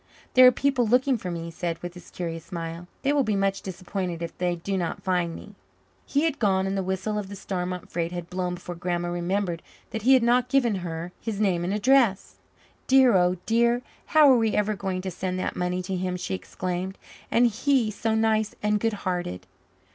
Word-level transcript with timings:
"There 0.33 0.47
are 0.47 0.51
people 0.51 0.87
looking 0.87 1.15
for 1.19 1.29
me," 1.29 1.43
he 1.43 1.51
said 1.51 1.77
with 1.83 1.93
his 1.93 2.09
curious 2.09 2.45
smile. 2.45 2.87
"They 3.03 3.13
will 3.13 3.21
be 3.23 3.35
much 3.35 3.61
disappointed 3.61 4.23
if 4.23 4.35
they 4.35 4.55
do 4.55 4.75
not 4.75 5.03
find 5.03 5.35
me." 5.35 5.53
He 6.07 6.23
had 6.23 6.39
gone, 6.39 6.65
and 6.65 6.75
the 6.75 6.81
whistle 6.81 7.19
of 7.19 7.29
the 7.29 7.35
Starmont 7.35 7.87
freight 7.91 8.11
had 8.11 8.27
blown 8.27 8.55
before 8.55 8.73
Grandma 8.73 9.09
remembered 9.09 9.61
that 9.91 10.01
he 10.01 10.15
had 10.15 10.23
not 10.23 10.49
given 10.49 10.73
her 10.77 11.11
his 11.21 11.39
name 11.39 11.63
and 11.63 11.71
address. 11.71 12.37
"Dear, 12.87 13.13
oh 13.15 13.37
dear, 13.45 13.83
how 14.07 14.27
are 14.31 14.37
we 14.39 14.55
ever 14.55 14.73
going 14.75 15.01
to 15.03 15.11
send 15.11 15.37
that 15.37 15.55
money 15.55 15.83
to 15.83 15.95
him?" 15.95 16.17
she 16.17 16.33
exclaimed. 16.33 16.97
"And 17.29 17.45
he 17.45 17.91
so 17.91 18.15
nice 18.15 18.55
and 18.63 18.79
goodhearted!" 18.79 19.41